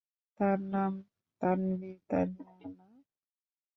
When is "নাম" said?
0.73-0.93